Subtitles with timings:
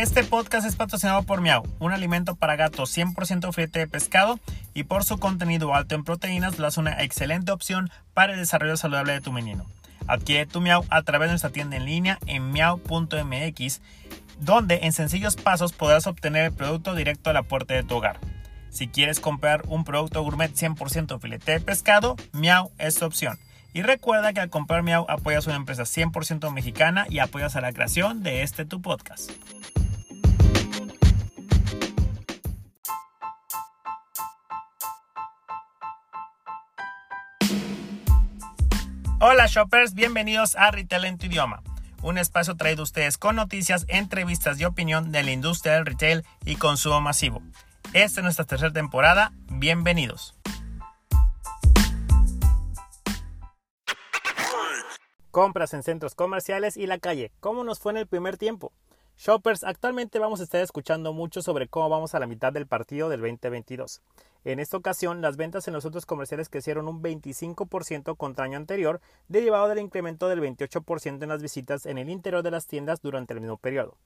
[0.00, 4.40] Este podcast es patrocinado por Miau, un alimento para gatos 100% filete de pescado
[4.72, 8.78] y por su contenido alto en proteínas lo hace una excelente opción para el desarrollo
[8.78, 9.66] saludable de tu menino.
[10.06, 13.82] Adquiere tu Miau a través de nuestra tienda en línea en miau.mx,
[14.40, 18.20] donde en sencillos pasos podrás obtener el producto directo a la puerta de tu hogar.
[18.70, 23.38] Si quieres comprar un producto gourmet 100% filete de pescado, Miau es tu opción.
[23.74, 27.74] Y recuerda que al comprar Miau apoyas una empresa 100% mexicana y apoyas a la
[27.74, 29.30] creación de este tu podcast.
[39.22, 41.62] Hola shoppers, bienvenidos a Retail en tu idioma,
[42.02, 46.24] un espacio traído a ustedes con noticias, entrevistas y opinión de la industria del retail
[46.46, 47.42] y consumo masivo.
[47.92, 50.34] Esta es nuestra tercera temporada, bienvenidos.
[55.30, 58.72] Compras en centros comerciales y la calle, ¿cómo nos fue en el primer tiempo?
[59.18, 63.10] Shoppers, actualmente vamos a estar escuchando mucho sobre cómo vamos a la mitad del partido
[63.10, 64.00] del 2022.
[64.44, 69.00] En esta ocasión, las ventas en los centros comerciales crecieron un 25% contra año anterior,
[69.28, 73.34] derivado del incremento del 28% en las visitas en el interior de las tiendas durante
[73.34, 73.98] el mismo periodo.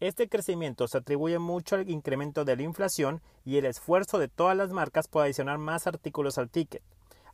[0.00, 4.56] Este crecimiento se atribuye mucho al incremento de la inflación y el esfuerzo de todas
[4.56, 6.82] las marcas por adicionar más artículos al ticket,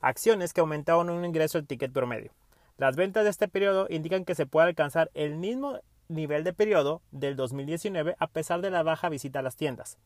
[0.01, 2.33] acciones que aumentaron un ingreso al ticket promedio.
[2.77, 5.79] Las ventas de este periodo indican que se puede alcanzar el mismo
[6.09, 9.99] nivel de periodo del 2019 a pesar de la baja visita a las tiendas.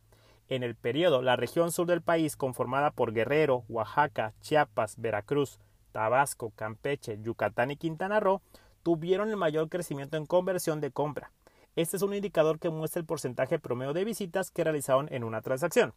[0.49, 5.59] En el periodo, la región sur del país, conformada por Guerrero, Oaxaca, Chiapas, Veracruz,
[5.93, 8.41] Tabasco, Campeche, Yucatán y Quintana Roo,
[8.83, 11.33] tuvieron el mayor crecimiento en conversión de compra.
[11.77, 15.43] Este es un indicador que muestra el porcentaje promedio de visitas que realizaron en una
[15.43, 15.93] transacción,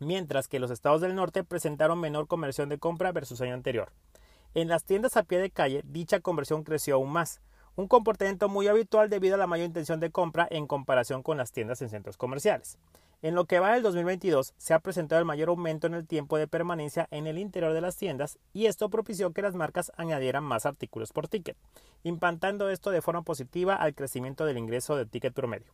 [0.00, 3.92] mientras que los estados del norte presentaron menor conversión de compra versus año anterior.
[4.54, 7.40] En las tiendas a pie de calle, dicha conversión creció aún más,
[7.76, 11.52] un comportamiento muy habitual debido a la mayor intención de compra en comparación con las
[11.52, 12.76] tiendas en centros comerciales.
[13.22, 16.38] En lo que va del 2022, se ha presentado el mayor aumento en el tiempo
[16.38, 20.42] de permanencia en el interior de las tiendas y esto propició que las marcas añadieran
[20.42, 21.56] más artículos por ticket,
[22.02, 25.72] impactando esto de forma positiva al crecimiento del ingreso de ticket promedio.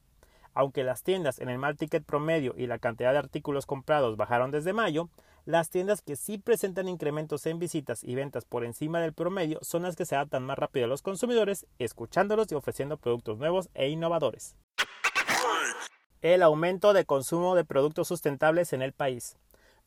[0.52, 4.50] Aunque las tiendas en el mal ticket promedio y la cantidad de artículos comprados bajaron
[4.50, 5.08] desde mayo,
[5.46, 9.84] las tiendas que sí presentan incrementos en visitas y ventas por encima del promedio son
[9.84, 13.88] las que se adaptan más rápido a los consumidores, escuchándolos y ofreciendo productos nuevos e
[13.88, 14.54] innovadores.
[16.20, 19.36] El aumento de consumo de productos sustentables en el país.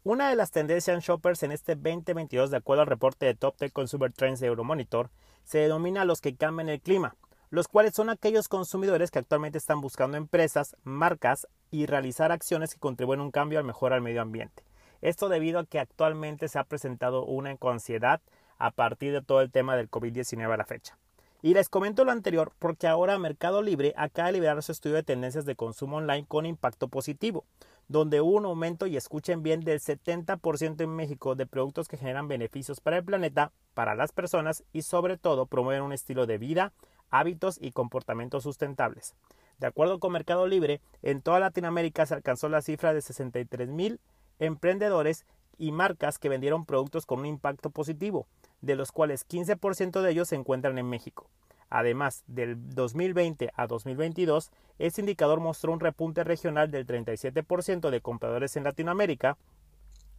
[0.05, 3.57] Una de las tendencias en shoppers en este 2022, de acuerdo al reporte de Top
[3.57, 5.09] Tech Consumer Trends de Euromonitor,
[5.43, 7.17] se denomina los que cambian el clima,
[7.49, 12.79] los cuales son aquellos consumidores que actualmente están buscando empresas, marcas y realizar acciones que
[12.79, 14.63] contribuyen a un cambio al mejor al medio ambiente.
[15.01, 18.21] Esto debido a que actualmente se ha presentado una ansiedad
[18.57, 20.97] a partir de todo el tema del COVID-19 a la fecha.
[21.43, 25.03] Y les comento lo anterior porque ahora Mercado Libre acaba de liberar su estudio de
[25.03, 27.45] tendencias de consumo online con impacto positivo,
[27.87, 32.27] donde hubo un aumento, y escuchen bien, del 70% en México de productos que generan
[32.27, 36.73] beneficios para el planeta, para las personas y sobre todo promueven un estilo de vida,
[37.09, 39.15] hábitos y comportamientos sustentables.
[39.57, 43.99] De acuerdo con Mercado Libre, en toda Latinoamérica se alcanzó la cifra de 63 mil
[44.37, 45.25] emprendedores
[45.57, 48.27] y marcas que vendieron productos con un impacto positivo,
[48.61, 51.29] de los cuales 15% de ellos se encuentran en México.
[51.69, 58.57] Además, del 2020 a 2022, este indicador mostró un repunte regional del 37% de compradores
[58.57, 59.37] en Latinoamérica,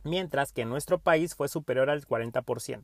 [0.03, 2.83] mientras que en nuestro país fue superior al 40%.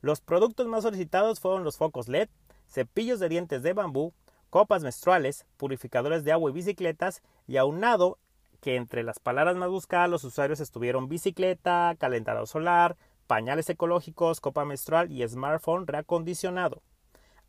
[0.00, 2.30] Los productos más solicitados fueron los focos LED,
[2.68, 4.14] cepillos de dientes de bambú,
[4.48, 8.18] copas menstruales, purificadores de agua y bicicletas, y aunado
[8.62, 12.96] que entre las palabras más buscadas los usuarios estuvieron bicicleta, calentador solar,
[13.30, 16.82] pañales ecológicos, copa menstrual y smartphone reacondicionado.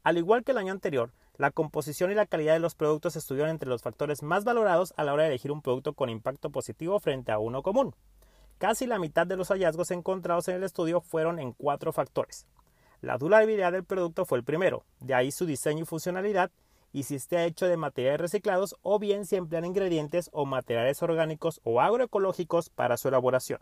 [0.03, 3.49] Al igual que el año anterior, la composición y la calidad de los productos estuvieron
[3.49, 6.99] entre los factores más valorados a la hora de elegir un producto con impacto positivo
[6.99, 7.95] frente a uno común.
[8.59, 12.45] Casi la mitad de los hallazgos encontrados en el estudio fueron en cuatro factores.
[13.01, 16.51] La durabilidad del producto fue el primero, de ahí su diseño y funcionalidad,
[16.93, 21.59] y si esté hecho de materiales reciclados o bien si emplean ingredientes o materiales orgánicos
[21.63, 23.61] o agroecológicos para su elaboración.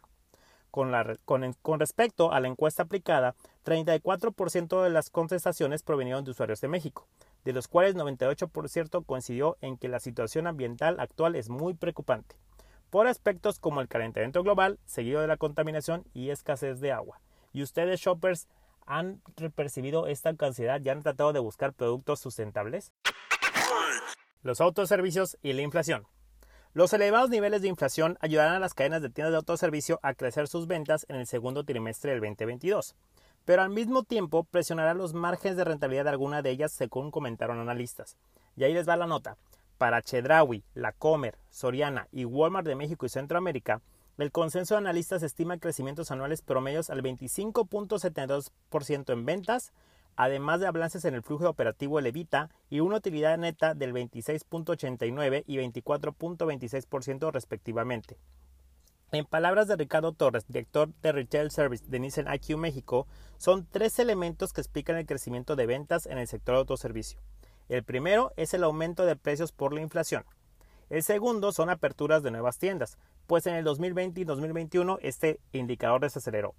[0.71, 3.35] Con, respecto a la encuesta aplicada,
[3.65, 7.07] 34% de las contestaciones provenieron de usuarios de México,
[7.43, 12.35] de los cuales 98% coincidió en que la situación ambiental actual es muy preocupante,
[12.89, 17.19] por aspectos como el calentamiento global, seguido de la contaminación y escasez de agua.
[17.51, 18.47] ¿Y ustedes, shoppers,
[18.85, 19.21] han
[19.55, 22.91] percibido esta ansiedad y han tratado de buscar productos sustentables?
[24.43, 26.05] Los autoservicios y la inflación.
[26.73, 30.47] Los elevados niveles de inflación ayudarán a las cadenas de tiendas de autoservicio a crecer
[30.47, 32.95] sus ventas en el segundo trimestre del 2022,
[33.43, 37.59] pero al mismo tiempo presionará los márgenes de rentabilidad de alguna de ellas según comentaron
[37.59, 38.17] analistas.
[38.55, 39.35] Y ahí les va la nota.
[39.79, 43.81] para Chedraui, La Comer, Soriana y Walmart de México y Centroamérica,
[44.19, 49.73] el consenso de analistas estima crecimientos anuales promedios al 25.72% en ventas,
[50.19, 55.55] además de balances en el flujo operativo Levita y una utilidad neta del 26.89 y
[55.55, 58.17] 24.26% respectivamente.
[59.13, 63.07] En palabras de Ricardo Torres, director de Retail Service de Nissan IQ México,
[63.37, 67.21] son tres elementos que explican el crecimiento de ventas en el sector autoservicio.
[67.69, 70.25] El primero es el aumento de precios por la inflación.
[70.89, 76.01] El segundo son aperturas de nuevas tiendas, pues en el 2020 y 2021 este indicador
[76.01, 76.55] desaceleró.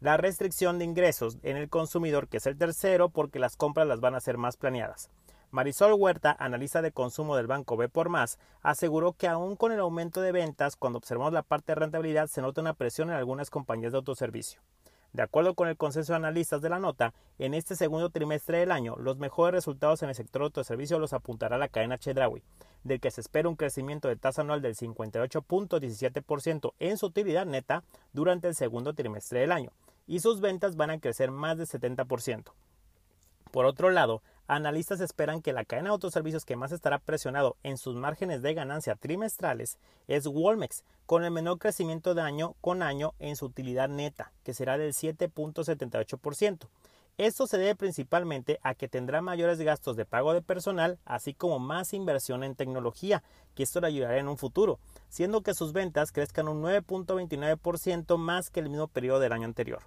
[0.00, 4.00] La restricción de ingresos en el consumidor, que es el tercero, porque las compras las
[4.00, 5.10] van a ser más planeadas.
[5.50, 9.80] Marisol Huerta, analista de consumo del banco B por Más, aseguró que aún con el
[9.80, 13.50] aumento de ventas, cuando observamos la parte de rentabilidad, se nota una presión en algunas
[13.50, 14.62] compañías de autoservicio.
[15.12, 18.72] De acuerdo con el consenso de analistas de la nota, en este segundo trimestre del
[18.72, 22.42] año, los mejores resultados en el sector autoservicio los apuntará la cadena Chedraui,
[22.84, 27.82] del que se espera un crecimiento de tasa anual del 58.17% en su utilidad neta
[28.14, 29.72] durante el segundo trimestre del año,
[30.10, 32.52] y sus ventas van a crecer más del 70%.
[33.52, 37.78] Por otro lado, analistas esperan que la cadena de autoservicios que más estará presionado en
[37.78, 39.78] sus márgenes de ganancia trimestrales
[40.08, 44.52] es Walmex, con el menor crecimiento de año con año en su utilidad neta, que
[44.52, 46.66] será del 7.78%.
[47.16, 51.60] Esto se debe principalmente a que tendrá mayores gastos de pago de personal, así como
[51.60, 53.22] más inversión en tecnología,
[53.54, 58.50] que esto le ayudará en un futuro, siendo que sus ventas crezcan un 9.29% más
[58.50, 59.84] que el mismo periodo del año anterior.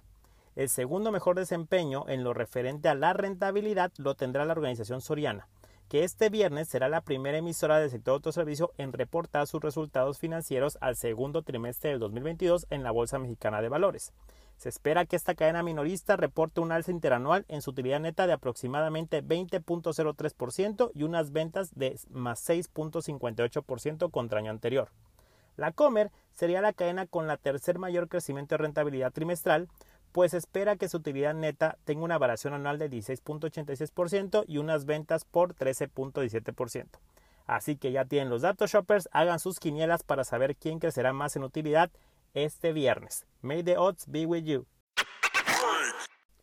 [0.56, 5.48] El segundo mejor desempeño en lo referente a la rentabilidad lo tendrá la organización Soriana,
[5.88, 10.78] que este viernes será la primera emisora del sector autoservicio en reportar sus resultados financieros
[10.80, 14.12] al segundo trimestre del 2022 en la Bolsa Mexicana de Valores.
[14.56, 18.34] Se espera que esta cadena minorista reporte un alza interanual en su utilidad neta de
[18.34, 24.90] aproximadamente 20.03% y unas ventas de más 6.58% contra año anterior.
[25.56, 29.68] La Comer sería la cadena con la tercer mayor crecimiento de rentabilidad trimestral,
[30.14, 35.24] pues espera que su utilidad neta tenga una variación anual de 16.86% y unas ventas
[35.24, 36.86] por 13.17%.
[37.46, 41.34] Así que ya tienen los datos shoppers, hagan sus quinielas para saber quién crecerá más
[41.34, 41.90] en utilidad
[42.32, 43.26] este viernes.
[43.42, 44.66] May the odds be with you.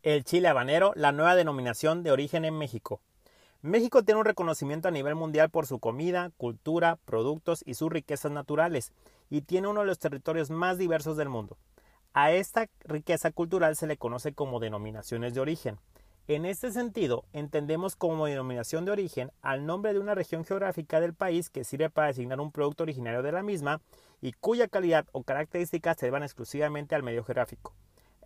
[0.02, 3.00] El chile habanero, la nueva denominación de origen en México.
[3.62, 8.32] México tiene un reconocimiento a nivel mundial por su comida, cultura, productos y sus riquezas
[8.32, 8.92] naturales,
[9.30, 11.56] y tiene uno de los territorios más diversos del mundo.
[12.14, 15.78] A esta riqueza cultural se le conoce como denominaciones de origen.
[16.28, 21.14] En este sentido, entendemos como denominación de origen al nombre de una región geográfica del
[21.14, 23.80] país que sirve para designar un producto originario de la misma
[24.20, 27.74] y cuya calidad o características se deban exclusivamente al medio geográfico,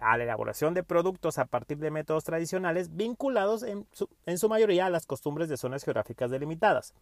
[0.01, 4.49] a la elaboración de productos a partir de métodos tradicionales vinculados en su, en su
[4.49, 6.93] mayoría a las costumbres de zonas geográficas delimitadas.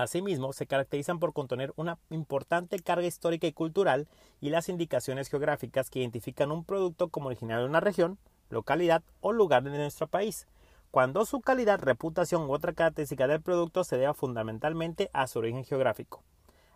[0.00, 4.08] Asimismo, se caracterizan por contener una importante carga histórica y cultural
[4.40, 8.16] y las indicaciones geográficas que identifican un producto como originario de una región,
[8.48, 10.46] localidad o lugar de nuestro país,
[10.90, 15.64] cuando su calidad, reputación u otra característica del producto se deba fundamentalmente a su origen
[15.64, 16.22] geográfico.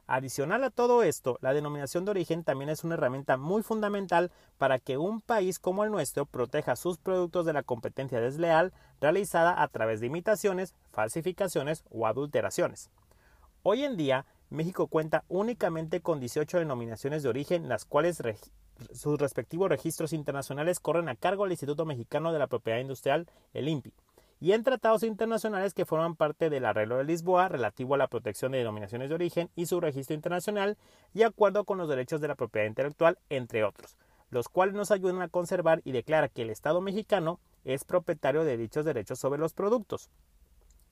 [0.06, 4.78] Adicional a todo esto, la denominación de origen también es una herramienta muy fundamental para
[4.78, 9.68] que un país como el nuestro proteja sus productos de la competencia desleal realizada a
[9.68, 12.90] través de imitaciones, falsificaciones o adulteraciones.
[13.66, 18.22] Hoy en día, México cuenta únicamente con 18 denominaciones de origen, las cuales
[18.92, 23.70] sus respectivos registros internacionales corren a cargo del Instituto Mexicano de la Propiedad Industrial, el
[23.70, 23.94] INPI,
[24.38, 28.52] y en tratados internacionales que forman parte del arreglo de Lisboa relativo a la protección
[28.52, 30.76] de denominaciones de origen y su registro internacional
[31.14, 33.96] y acuerdo con los derechos de la propiedad intelectual, entre otros,
[34.28, 38.58] los cuales nos ayudan a conservar y declara que el Estado mexicano es propietario de
[38.58, 40.10] dichos derechos sobre los productos.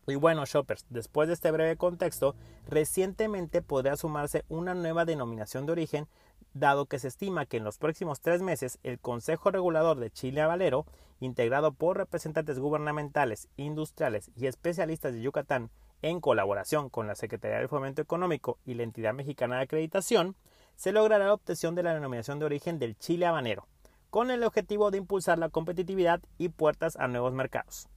[0.06, 2.34] Y bueno, shoppers, después de este breve contexto,
[2.68, 6.08] recientemente podría sumarse una nueva denominación de origen,
[6.54, 10.44] dado que se estima que en los próximos tres meses el Consejo Regulador de Chile
[10.44, 10.86] Valero,
[11.20, 15.70] integrado por representantes gubernamentales, industriales y especialistas de Yucatán,
[16.02, 20.34] en colaboración con la Secretaría del Fomento Económico y la entidad mexicana de acreditación,
[20.74, 23.68] se logrará la obtención de la denominación de origen del chile habanero,
[24.10, 27.88] con el objetivo de impulsar la competitividad y puertas a nuevos mercados.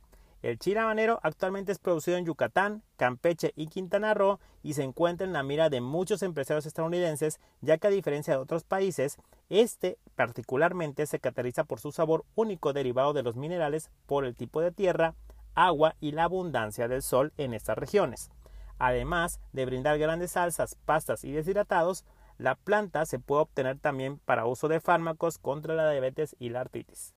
[0.46, 5.26] El chile habanero actualmente es producido en Yucatán, Campeche y Quintana Roo y se encuentra
[5.26, 9.18] en la mira de muchos empresarios estadounidenses, ya que a diferencia de otros países,
[9.50, 14.62] este particularmente se caracteriza por su sabor único derivado de los minerales por el tipo
[14.62, 15.16] de tierra,
[15.56, 18.30] agua y la abundancia del sol en estas regiones.
[18.78, 22.06] Además de brindar grandes salsas, pastas y deshidratados,
[22.38, 26.62] la planta se puede obtener también para uso de fármacos contra la diabetes y la
[26.62, 27.16] artritis.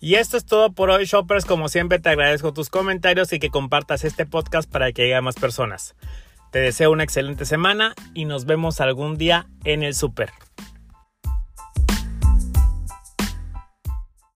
[0.00, 1.44] Y esto es todo por hoy, shoppers.
[1.44, 5.20] Como siempre, te agradezco tus comentarios y que compartas este podcast para que llegue a
[5.20, 5.94] más personas.
[6.50, 10.30] Te deseo una excelente semana y nos vemos algún día en el super.